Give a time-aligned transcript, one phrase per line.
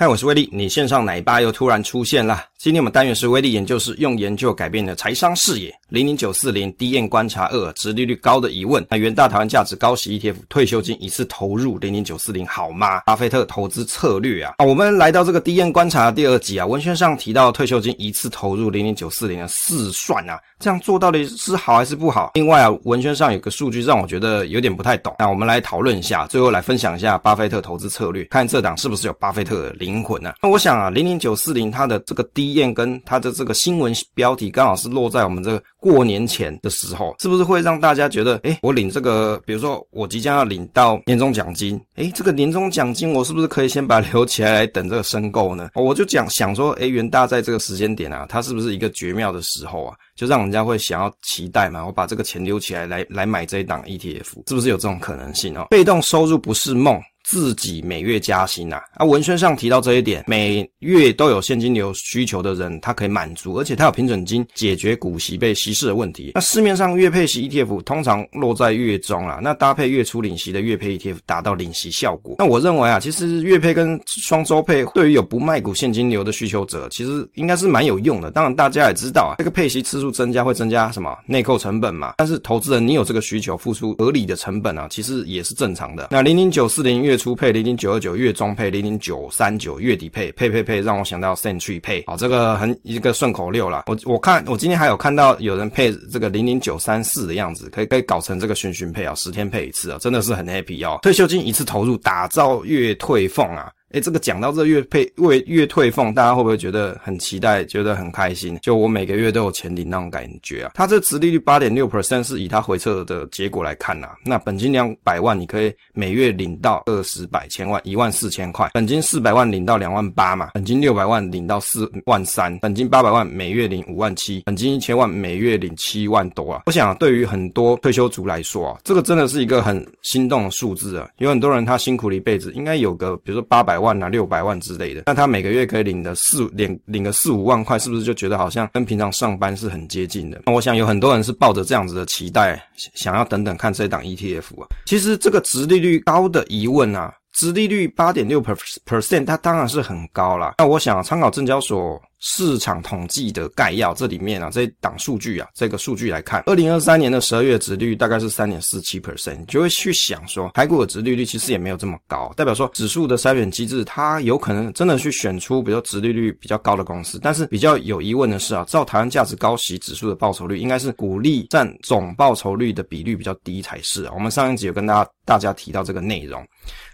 [0.00, 2.42] 嗨，我是威力，你线上奶爸又突然出现了。
[2.62, 5.74] 今天我们单元是威力研究室，用研究改变你的财商视野。
[5.88, 8.86] 零零九四零 DM 观察二，殖利率高的疑问。
[8.90, 13.00] 那元大台湾价值高息 ETF 退休金一次投入零零九四零好吗？
[13.06, 14.52] 巴菲特投资策略啊。
[14.58, 22.32] 啊，我们来到这个 DM 观察第二集啊，文宣上提到退休金一次投入零零九四零的试算啊，这样做到底是好还是不好？
[22.34, 25.16] 另外啊，文宣上有个数据让我觉得有点不太懂。
[25.18, 30.34] 那我们来讨论一下，最后来分享一下巴菲特投资策略，看这档是不是有巴菲特的灵魂呢？
[30.42, 45.70] 那我想啊，零零九四零它的这个低验跟它的这个新闻标题刚好是落在我们这个过年前的时候，是不是会让大家觉得，诶，我领这个，比如说我即将要领到年终奖金，诶，这个年终奖金我是不是可以先把它留起来来等这个申购呢？
[45.74, 49.96] 我就讲想说，诶，元大在这个时间点啊，它是不是一个绝妙的时候啊？
[50.16, 55.66] 就让人家会想要期待嘛，我把这个钱留起来来来买这一档 ETF，是不是有这种可能性哦？
[55.70, 57.00] 被动收入不是梦。
[57.30, 66.32] 自己每月加薪呐，啊，文宣上提到这一点，每月都有现金流需求的人，他可以满足，而且他有平准金解决股息被稀释的问题。
[66.34, 72.34] 那市面上月配息 ETF 通常落在月中啊，那搭配月初领息的月配 ETF 达到领息效果。
[72.36, 78.28] 那我认为啊，其实月配跟双周配对于有不卖股现金流的需求者，其实应该是蛮有用的。
[78.32, 86.08] 当然大家也知道啊，这个配息次数增加会增加什么内扣成本嘛，但是投资人你有这个需求，付出合理的成本啊，其实也是正常的。
[86.10, 93.84] 那零零九四零月初配零零九二九月中配零零九三九月底配配配配，让我想到 Century 配，好，这个很一个顺口溜啦。
[93.88, 100.98] 我我看我今天还有看到有人配这个零零九三四的样子，可以可以搞成这个循循配啊，十天配一次啊，真的是很 happy 哦。
[101.02, 103.70] 退休金一次投入，打造月退俸啊。
[103.92, 108.56] 诶，这个讲到这月配月月退俸，大家会不会觉得很期待，觉得很开心？
[108.62, 110.70] 就我每个月都有钱领那种感觉啊！
[110.74, 114.14] 它这殖利率八点六 percent 是以它回撤的结果来看呐、啊。
[114.24, 126.62] 那本金两百万，你可以每月领到二十百千万一万四千块，本金四百万领到两万八嘛，本金六百万领到四万三，本金八百万每月领五万七，本金一千万每月领七万多啊！
[126.66, 131.08] 我想对于很多退休族来说啊，这个真的是一个很心动的数字啊！
[131.18, 140.42] 有很多人他辛苦了一辈子，应该有个比如说八百万啊，六百万之类的，那他每个月可以领的四领领个四五万块，是不是就觉得好像跟平常上班是很接近的？
[140.46, 142.62] 那我想有很多人是抱着这样子的期待，
[142.94, 144.68] 想要等等看这档 ETF 啊。
[144.84, 150.54] 其实这个殖利率高的疑问啊，殖利率八点六 percent，它当然是很高啦。
[150.58, 152.00] 那我想参考证交所。
[152.20, 167.18] 市场统计的概要，这里面啊，这一档数据啊，这个数据来看，二零二三年的十二月值率大概是三点四七 percent，你就会去想说，台股的值利率其实也没有这么高，代表说指数的筛选机制，它有可能真的去选出比较值利率比较高的公司。
[167.22, 174.12] 但是比较有疑问的是啊，照台湾价值高息指数的报酬率，应该是股利占总报酬率的比率比较低才是啊。
[174.14, 176.46] 我们上一集有跟大家大家提到这个内容。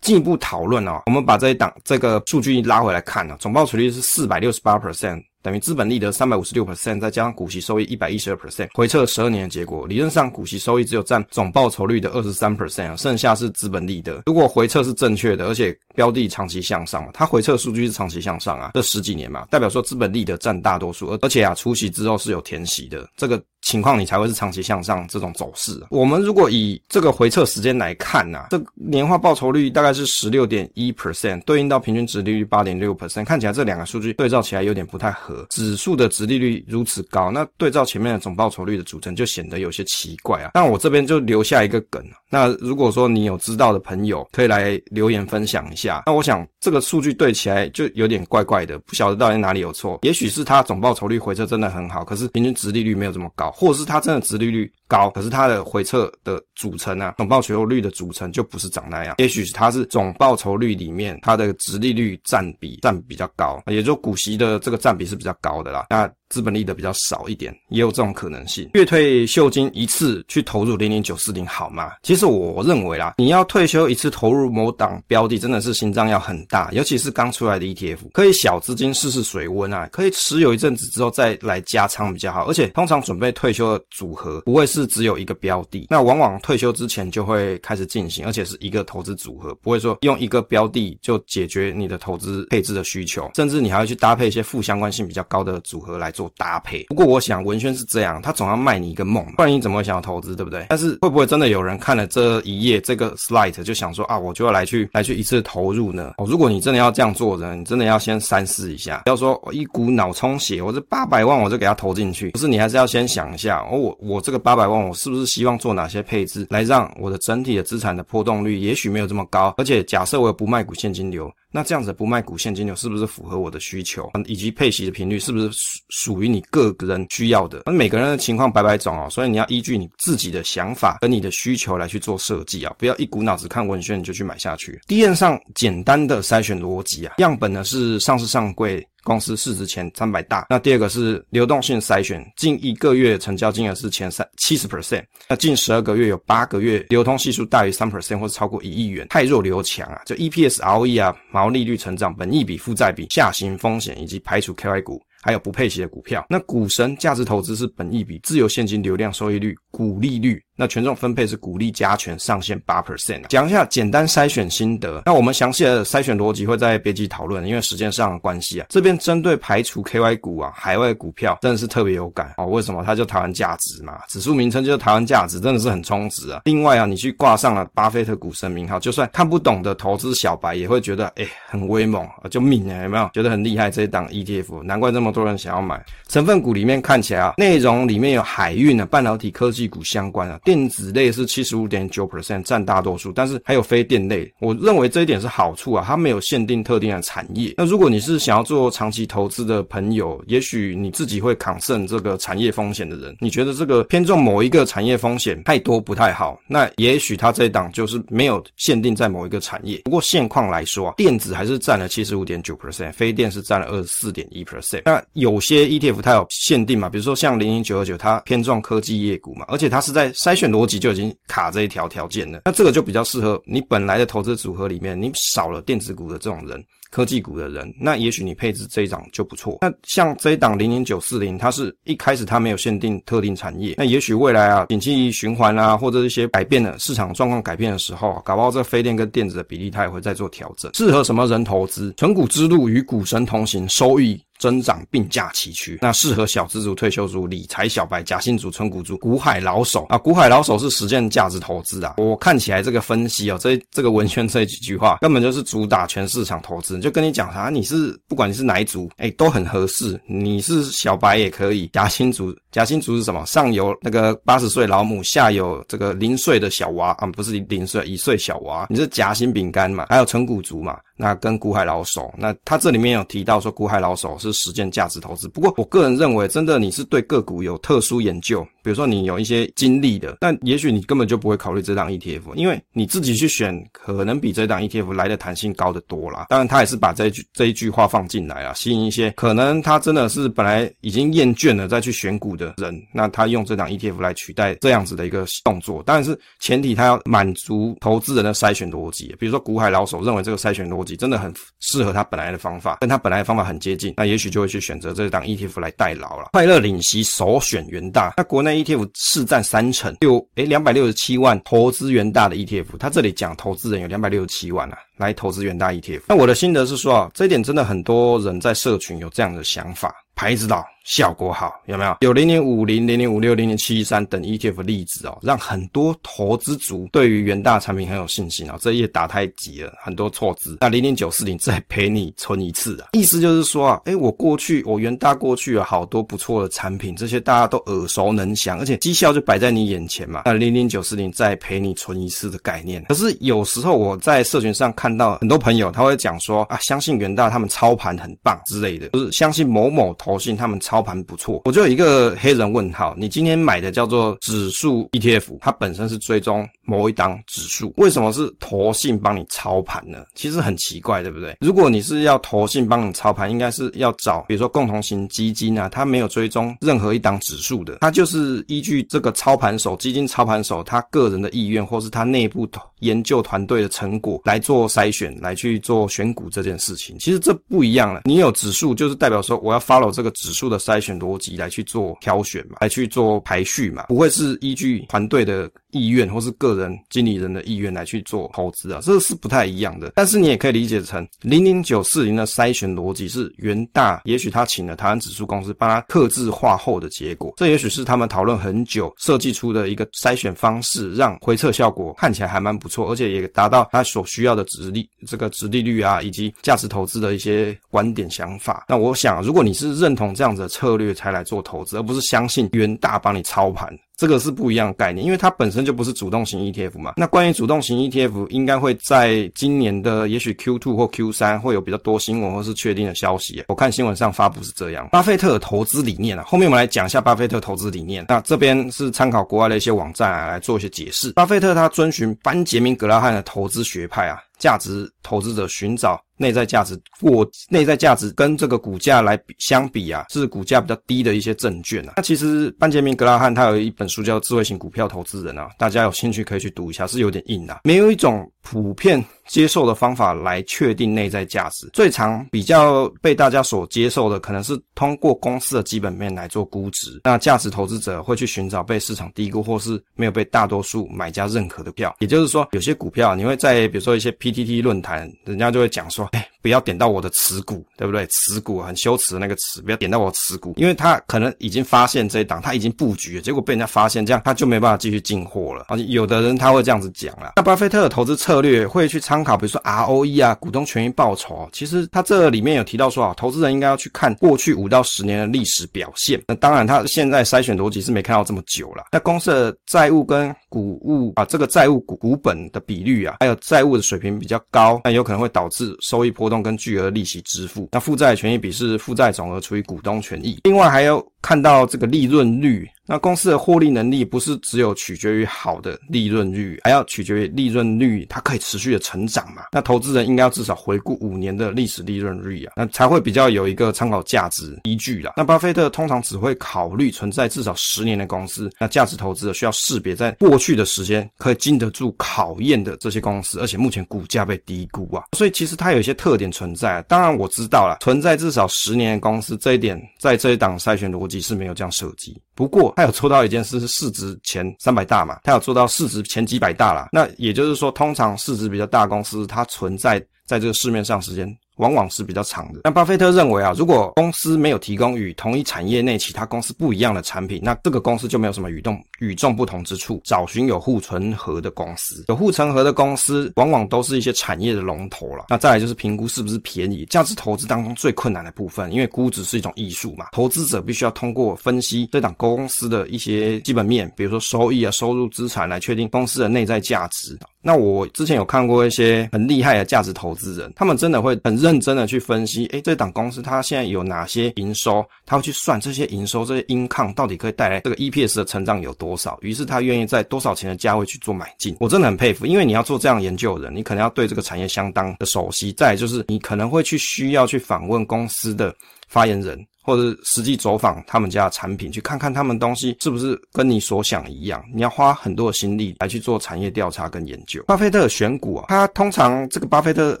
[0.00, 5.09] 进一步讨论哦，我们把这一档这个数据拉回来看呢，总报酬率是四百六十八 percent，
[5.42, 14.22] 等于资本利得三百五十六 percent，再加上股息收益一百一十二 percent，回撤十二年的结果，理论上股息收益只有占总报酬率的二十三 percent，剩下是资本利得。
[14.26, 23.42] 如果回撤是正确的，而且标的长期向上嘛，它回撤数据是长期向上啊，这十几年嘛，代表说资本利得占大多数，而而且啊，出息之后是有填息的，这个。
[23.70, 25.80] 情况你才会是长期向上这种走势。
[25.90, 35.46] 我们如果以这个回撤时间来看呐、这年化报酬率大概是十六点一 percent，对应到平均值利率八点六 percent，看起来这两个数据对照起来有点不太合。
[35.50, 40.50] 指数的值利率如此高，那对照前面的总报酬率的组成就显得有些奇怪啊。
[40.54, 46.04] 但我这边就留下一个梗，那如果说你有知道的朋友，可以来留言分享一下。
[46.06, 49.98] 那我想这个数据对起来就有点怪怪的，不晓得到底哪里有错。
[50.02, 53.50] 也许是它总报酬率回撤真的很好，可是平均值利率没有这么高。
[53.50, 59.14] 或者是它真的值利率高，可是它的回撤的组成啊，总报酬率的组成就不是长那样。
[59.18, 65.86] 也许它是总报酬率里面它的殖利率占比占比较高，也就股息的这个占比是比较高的啦。
[65.88, 68.70] 那资本利得比较少一点，也有这种可能性。
[68.74, 71.92] 月退休金一次去投入零零九四零好吗？
[72.02, 82.46] 其实我认为啦，你要退休一次投入某档标的，真的是心脏要很大，尤其是刚出来的 ETF，可以小资金试试水温啊，可以持有一阵子之后再来加仓比较好。
[82.46, 96.84] 而且通常准备退休的组合不会是是只有一个标的，那往往退休之前就会开始进行，而且是一个投资组合，不会说用一个标的就解决你的投资配置的需求，甚至你还会去搭配一些负相关性比较高的组合来做搭配。
[96.84, 100.66] 不过我想文轩是这样，他总要卖你一个梦，不然你怎么会想要投资，对不对？
[100.70, 106.14] 但是会不会真的有人看了这一页这个 slide 就想说啊，我就要来去来去一次投入呢？
[106.18, 121.30] 哦，如果你真的要这样做的，你真的要先三思一下，不要说我一股脑充血，我这八百万我就给他投进去，不是你还是要先想一下，哦，我我这个八百万我是不是希望做哪些配置，来让我的整体的资产的波动率也许没有这么高，而且假设我有不卖股现金流。
[121.52, 124.08] 那这样子不卖股现金流是不是符合我的需求？
[124.26, 125.50] 以及配息的频率是不是
[125.88, 127.64] 属于你个人需要的？
[127.66, 134.80] 那每个人的情况百百种哦，所以你要依据你自己的想法跟你的需求来去做设计啊，不要一股脑子看文宣你就去买下去。
[134.86, 138.86] DM 上简单的筛选逻辑啊，样本呢是上市上柜。
[139.02, 155.02] 公司市值前三百大，那第二个是流动性筛选，近一个月成交金额是前三七十 percent，那近十二个月有八个月流通系数大于三 percent 或者超过一亿元，太弱流强啊，就 EPS、ROE 啊，毛利率成长、本益比、负债比、下行风险以及排除 KY 股。
[155.22, 163.22] 还有不配息的股票，那股神价值投资是本益比、自由现金流量收益率、股利率，那权重分配是股利加权上限八 percent。
[163.28, 168.66] 讲一下简单筛选心得，那我们详细的筛选逻辑会在别集讨论，因为时间上的关系啊。
[168.70, 172.46] 这边针对排除 KY 股啊，海外股票真的是特别有感哦。
[172.46, 172.82] 为什么？
[172.82, 176.40] 它叫台湾价值嘛，指数名称就是台湾价值，真的是很充值啊。
[176.46, 183.10] 另外啊，你去挂上了巴菲特股神名号，就算看不懂的投资小白也会觉得哎、很威猛啊，就命啊，有没有？
[183.12, 185.09] 觉得很厉害这一档 ETF，难怪这么。
[185.10, 194.32] 多人想要买成分股里面看起来啊，内容里面有海运啊、半导体科技股相关啊，电子类是七十五点九 percent 占大多数，但是还有非电类。
[194.40, 197.54] 我认为这一点是好处啊，它没有限定特定的产业。
[197.56, 209.80] 那如果你是想要做长期投资的朋友，也许你自己会扛胜这个产业风险的人，你觉得这个偏重某一个产业风险太多不太好，那也许它这一档就是没有限定在某一个产业。
[209.84, 214.82] 不过现况来说啊，电子还是占了七十五点九 percent，非电是占了二十四点一 percent。
[214.84, 222.42] 那有些 ETF 它有限定嘛，比如说像零零九二九，它偏重科技业股嘛，而且它是在筛选逻辑就已经卡这一条条件了。
[222.44, 229.58] 那这个就比较适合你本来的投资组合里面，你少了电子股的这种人，科技股的人，那也许你配置这一档就不错。
[229.60, 240.70] 那像这一档零零九四零，它是一开始它没有限定特定产业，那也许未来啊，景气循环啊，或者一些改变的市场状况改变的时候，搞不好这非电跟电子的比例它也会再做调整。
[240.74, 241.94] 适合什么人投资？
[241.96, 244.20] 纯股之路与股神同行，收益。
[244.40, 249.98] 增长并驾齐驱，那适合小资族、退休族、理财小白、假心族、村股族、股海老手啊！
[249.98, 251.94] 股海老手是实践价值投资啊！
[251.98, 260.00] 我看起来这个分析哦，这这个文宣这几句话根本就是主打全市场投资，就跟你讲啊，你是不管你是哪一族，哎，都很合适。
[260.06, 263.22] 你是小白也可以，假心族，假心族是什么？
[263.26, 269.86] 上有那个八十岁老母，下有这个零岁的小娃啊，不是零岁，一岁小娃，你是夹心饼干嘛？
[269.90, 270.78] 还有存股族嘛？
[271.00, 275.26] 那跟股海老手，那他这里面有提到说，股海老手是实践价值投资。
[275.28, 286.26] 不过我个人认为，真的你是对个股有特殊研究，比如说你有一些经历的，那也许你根本就不会考虑这档 ETF，因为你自己去选，可能比这档 ETF 来的弹性高得多啦。
[286.28, 295.82] 当然，他也是把这句这一句话放进来啊，吸引一些可能他真的是本来已经厌倦了再去选股的人，那他用这档 ETF 来取代这样子的一个动作。
[295.84, 300.89] 当然是前提他要满足投资人的筛选逻辑，比如说股海老手认为这个筛选逻辑。
[300.96, 306.30] 真的很适合他本来的方法，跟他本来的方法很接近，那也许就会去选择这档 ETF 来代劳了。
[306.32, 316.02] 快乐领息首选元大，那国内 ETF 市占三成，有诶两百六十七万投资元大的 ETF，他这里讲投资人有两百六十七万啊，来投资元大 ETF。
[316.08, 320.62] 那我的心得是说啊，这一点真的很多人在社群有这样的想法，牌子老。
[320.82, 321.96] 效果好有没有？
[322.00, 328.58] 有零零五零、零零五六、零零七一三等 ETF 例子哦，让很多投资族对于元大产品很有信心啊、哦。
[328.60, 330.56] 这页打太急了，很多错字。
[330.62, 340.22] 那零零九四零再陪你存一次啊，意思就是说啊，哎，我过去我元大过去有好多不错的产品，这些大家都耳熟能详，而且绩效就摆在你眼前嘛。
[340.24, 342.82] 那零零九四零再陪你存一次的概念。
[342.88, 350.80] 可是有时候我在社群上看到很多朋友他会讲说啊，相信元大他们操盘很棒之类的，就是相信某某投投信他们操。
[350.82, 352.94] 盘不错，我就有一个黑人问号。
[352.96, 360.06] 你今天买的叫做指数 ETF，它本身是追踪某一档指数，为什么是投信帮你操盘呢？
[360.14, 361.36] 其实很奇怪，对不对？
[361.40, 376.98] 如果你是要投信帮你操盘，应该是要找比如说共同型基金啊，它没有追踪任何一档指数的，它就是依据这个操盘手基金操盘手他个人的意愿，或是他内部投研究团队的成果来做筛选，来去做选股这件事情。
[376.98, 378.02] 其实这不一样了。
[378.04, 389.92] 你有指数，就是代表说我要 follow 这个指数的筛选逻辑来去做挑选嘛，来去做排序嘛，不会是依据团队的意愿或是个人经理人的意愿来去做投资啊，这是不太一样的。
[389.94, 408.64] 但是你也可以理解成零零九四零的筛选逻辑是元大，也许他请了台湾指数公司帮他客制化后的结果，这也许是他们讨论很久设计出的一个筛选方式，让回测效果看起来还蛮不错，而且也达到他所需要的值利这个值利率啊，以及价值投资的一些观点想法。
[408.68, 413.68] 那我想，如果你是认同这样子的策略才来做投资，而不是相信元大帮你操盘。
[414.00, 416.94] 这个是不一样的概念，因为它本身就不是主动型 ETF 嘛。
[416.96, 423.44] 那关于主动型 ETF，应该会在今年的也许 Q2 或 Q3 会有比较多新闻或是确定的消息。
[423.48, 424.88] 我看新闻上发布是这样。
[424.90, 428.06] 巴菲特的投资理念啊，后面我们来讲一下巴菲特投资理念。
[428.08, 431.12] 那这边是参考国外的一些网站啊，来做一些解释。
[431.12, 436.02] 巴菲特他遵循班杰明格拉汉的投资学派啊，价值投资者寻找。
[436.16, 441.94] 内在价值过内在价值跟这个股价来比相比啊，是股价比较低的一些证券啊。
[441.96, 447.60] 那其实班杰明格拉汉他有一本书叫《智慧型股票投资人》啊，大家有兴趣可以去读一下，是有点硬的啊。
[447.64, 457.00] 没有一种普遍接受的方法来确定内在价值，最常比较被大家所接受的，可能是通过公司的基本面来做估值。
[457.04, 461.94] 那价值投资者会去寻找被市场低估或是没有被大多数买家认可的票。
[462.00, 468.06] 也就是说，有些股票你会在比如说一些 PTT 论坛，人家就会讲说，哎，不要点到我的持股，对不对？
[468.06, 475.66] 持股很羞耻的那个词，不要点到我持股，因为他可能已经发现这一档，他已经布局了，结果被人家发现，这样他就没办法继续进货了。
[475.68, 477.32] 而且有的人他会这样子讲啦。
[477.36, 481.48] 那巴菲特的投资策略会去参考，比如说 ROE 啊，股东权益报酬。
[481.52, 486.22] 其实他这里面有提到说啊，投资人应该要去看过去五到十年的历史表现。
[486.26, 488.84] 那当然，他现在筛选逻辑是没看到这么久了。
[488.92, 497.68] 那公司的债务跟股务啊，这个债务股股本的比率啊，还有债务的水平比较高，那有可能会导致收益波动跟巨额利息支付。
[497.72, 500.38] 那负债权益比是负债总额除以股东权益。
[500.44, 502.68] 另外还有看到这个利润率。
[502.86, 509.44] 那公司的获利能力不是只有取决于好的利润率，还要取决于利润率它可以持续的成长嘛？
[509.52, 515.12] 那投资人应该要至少回顾五年的历史利润率啊，那才会比较有一个参考价值依据啦。
[515.16, 526.82] 那巴菲特通常只会考虑存在至少十年的公司，那价值投资者需要识别在过去的时间可以经得住考验的这些公司，而且目前股价被低估啊，所以其实它有一些特点存在。
[526.88, 532.16] 当然我知道了，存在至少十年的公司这一点，在这一档筛选逻辑是没有这样设计。
[532.34, 536.88] 不过，他有抽到一件事是市值前三百大嘛，他有做到市值前几百大啦。
[536.92, 541.28] 那也就是说，通常市值比较大公司，它存在在这个市面上时间。
[541.60, 542.62] 往往是比较长的。
[542.64, 550.00] 那巴菲特认为啊，如果公司没有提供与同一产业内其他公司不一样的产品，那这个公司就没有什么与众与众不同之处。
[550.04, 555.26] 找寻有护城河的公司，有护城河的公司往往都是一些产业的龙头了。
[555.28, 556.84] 那再来就是评估是不是便宜。
[556.86, 567.18] 价值投资当中最困难的部分，因为估值是一种艺术嘛，投资者必须要通过分析这档公司的一些基本面，比如说收益啊、收入、资产，来确定公司的内在价值。
[567.42, 581.56] 那我之前有看过一些很厉害的价值投资人，他们真的会很认真的去分析，诶，这档公司它现在有哪些营收，他会去算这些营收、这些盈抗到底可以带来这个 EPS 的成长有多少，于是他愿意在多少钱的价位去做买进。
[581.60, 588.54] 我真的很佩服，因为你要做这样研究的人，你可能要对这个产业相当的熟悉，再就是你可能会去需要去访问公司的
[588.86, 589.42] 发言人。
[589.62, 594.44] 或者实际走访他们家的产品，去看看他们东西是不是跟你所想一样。
[594.54, 597.42] 你要花很多的心力来去做产业调查跟研究。
[597.46, 600.00] 巴菲特选股啊，他通常这个巴菲特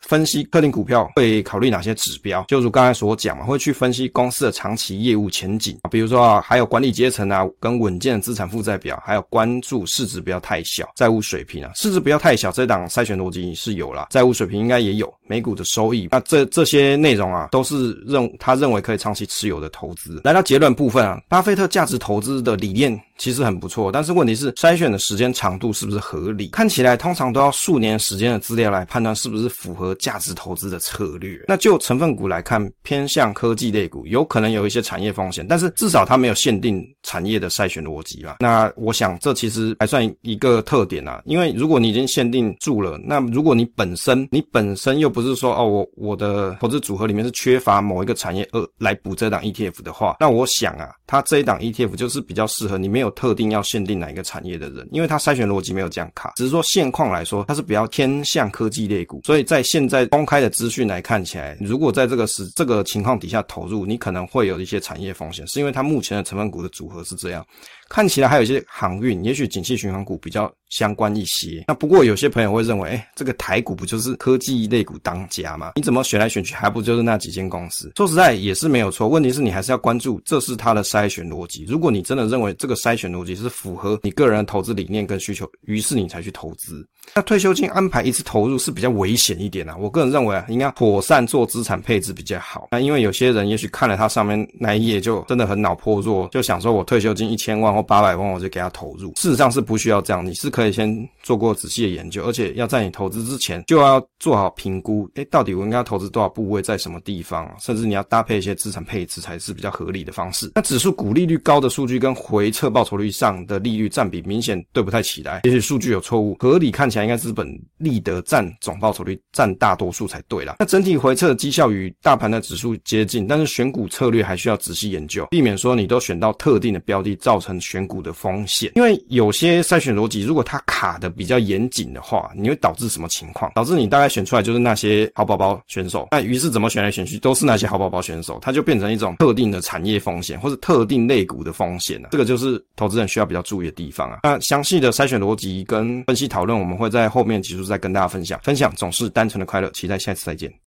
[0.00, 2.44] 分析特定股票会考虑哪些指标？
[2.48, 19.52] 就如刚才所讲嘛，会去分析公司的长期业务前景，比如说啊，还有管理阶层啊，跟稳健的资产负债表，还有关注市值不要太小，债务水平啊，市值不要太小，这档筛选逻辑是有啦，债务水平应该也有，每股的收益，那这这些内容啊，都是认他认为可以长期持持。
[19.52, 26.48] 有的投资，来到结论部分啊，巴菲特价值投资的理念其实很不错，但是问题是筛选的时间长度是不是合理？
[26.48, 31.44] 看起来通常都要数年时间的资料来判断是不是符合价值投资的策略。
[31.46, 38.38] 那就成分股来看，偏向科技类股，有可能有一些产业风险，但是至少它没有限定产业的筛选逻辑吧？
[38.40, 49.42] 那我想这其实还算一个特点啊，因为如果你已经限定住了，那如果你本身你本身又不是说哦，我我的投资组合里面是缺乏某一个产业而来补这档。
[49.42, 67.44] ETF 的话，那我想啊，它这一档 ETF 就是比较适合你没有特定要限定哪一个产业的人，因为它筛选逻辑没有这样卡，只是说现况来说，它是比较偏向科技类股，所以在现在公开的资讯来看起来，如果在这个时这个情况底下投入，你可能会有一些产业风险，是因为它目前的成分股的组合是这样。
[67.92, 71.62] 看起来还有一些航运，也许景气循环股比较相关一些。
[71.68, 75.72] 那不过有些朋友会认为，哎，这个台股不就是科技类股当家吗？
[75.76, 77.92] 你怎么选来选去还不就是那几间公司？
[77.94, 79.06] 说实在也是没有错。
[79.08, 81.66] 问题是你还是要关注，这是它的筛选逻辑。
[81.68, 86.88] 如果你真的认为这个筛选逻辑是符合你个人的投资理念跟需求，于是你才去投资。
[87.14, 89.76] 那退休金安排一次投入是比较危险一点啊。
[89.76, 92.68] 我个人认为啊，应该妥善做资产配置比较好。
[92.70, 99.12] 那因为有些人也许看了它上面那一页就真的很脑破弱，就想说我退休金一千万或八百万我就给他投入。
[99.16, 105.08] 事实上是不需要这样，你是可以先做过仔细的研究，而且要在你投资之前就要做好评估。
[105.14, 107.50] 诶，到底我应该投资多少部位在什么地方？
[107.60, 110.52] 甚至你要搭配一些资产配置才是比较合理的方式。
[110.54, 117.46] 那指数股利率高的数据跟回撤报酬率上的利率占比明显对不太起来，也许数据有错误，合理看起来应该资本
[117.78, 120.56] 利得占总报酬率占大多数才对啦。
[120.58, 128.70] 那整体回撤的绩效与大盘的指数接近，但是选股策略还需要仔细研究，避免说你都选到特定的标的，造成选股的风险。
[128.74, 133.50] 因为有些筛选逻辑，如果它卡得比较严谨的话，你会导致什么情况？
[133.54, 142.10] 导致你大概选出来就是那些好宝宝选手，那于是怎么选来选去都是那些好宝宝选手，它就变成一种特定的产业风险或是特定类股的风险了。
[142.12, 144.20] 这个就是投资人需要比较注意的地方啊。
[144.22, 148.38] 那详细的筛选逻辑跟分析讨论，我们会在后面集数再跟大家分享。
[148.42, 150.61] 分享总是单纯的快乐，期待下次再见。